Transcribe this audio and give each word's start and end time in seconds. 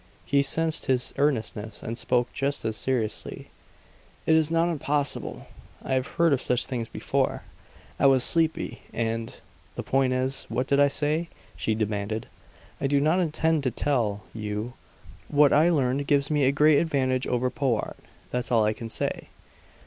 She 0.25 0.41
sensed 0.41 0.87
his 0.87 1.13
earnestness, 1.19 1.83
and 1.83 1.95
spoke 1.95 2.33
just 2.33 2.65
as 2.65 2.75
seriously. 2.75 3.51
"It 4.25 4.33
is 4.33 4.49
not 4.49 4.67
impossible. 4.67 5.45
I 5.83 5.93
have 5.93 6.07
heard 6.17 6.33
of 6.33 6.41
such 6.41 6.65
things 6.65 6.89
before. 6.89 7.43
I 7.99 8.07
was 8.07 8.23
sleepy, 8.23 8.81
and 8.91 9.39
the 9.75 9.83
point 9.83 10.13
is, 10.13 10.47
what 10.49 10.65
did 10.65 10.79
I 10.79 10.87
say?" 10.87 11.29
she 11.55 11.75
demanded. 11.75 12.25
"I 12.83 12.87
do 12.87 12.99
not 12.99 13.19
intend 13.19 13.61
to 13.61 13.69
tell 13.69 14.23
you. 14.33 14.73
What 15.27 15.53
I 15.53 15.69
learned 15.69 16.07
gives 16.07 16.31
me 16.31 16.45
a 16.45 16.51
great 16.51 16.79
advantage 16.79 17.27
over 17.27 17.51
Powart; 17.51 17.97
that's 18.31 18.51
all 18.51 18.65
I 18.65 18.73
can 18.73 18.89
say. 18.89 19.27